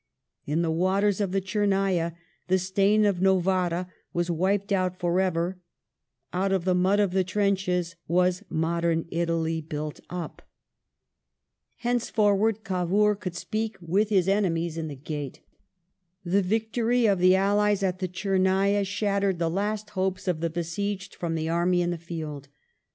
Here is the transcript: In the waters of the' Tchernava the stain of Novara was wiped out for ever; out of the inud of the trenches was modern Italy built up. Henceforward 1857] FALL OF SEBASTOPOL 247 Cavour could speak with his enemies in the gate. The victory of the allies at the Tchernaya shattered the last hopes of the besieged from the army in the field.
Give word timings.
In 0.47 0.63
the 0.63 0.71
waters 0.71 1.21
of 1.21 1.31
the' 1.31 1.41
Tchernava 1.47 2.15
the 2.47 2.57
stain 2.57 3.05
of 3.05 3.21
Novara 3.21 3.87
was 4.13 4.31
wiped 4.31 4.71
out 4.71 4.97
for 4.99 5.19
ever; 5.21 5.59
out 6.33 6.51
of 6.51 6.65
the 6.65 6.73
inud 6.73 6.99
of 6.99 7.11
the 7.11 7.23
trenches 7.23 7.95
was 8.07 8.41
modern 8.49 9.05
Italy 9.11 9.61
built 9.61 9.99
up. 10.09 10.41
Henceforward 11.75 12.55
1857] 12.63 12.63
FALL 12.63 12.81
OF 12.81 13.13
SEBASTOPOL 13.13 13.13
247 13.13 13.13
Cavour 13.13 13.15
could 13.15 13.35
speak 13.35 13.77
with 13.79 14.09
his 14.09 14.27
enemies 14.27 14.77
in 14.79 14.87
the 14.87 14.95
gate. 14.95 15.41
The 16.25 16.41
victory 16.41 17.05
of 17.05 17.19
the 17.19 17.35
allies 17.35 17.83
at 17.83 17.99
the 17.99 18.07
Tchernaya 18.07 18.83
shattered 18.83 19.37
the 19.37 19.51
last 19.51 19.91
hopes 19.91 20.27
of 20.27 20.39
the 20.39 20.49
besieged 20.49 21.13
from 21.13 21.35
the 21.35 21.49
army 21.49 21.83
in 21.83 21.91
the 21.91 21.99
field. 21.99 22.47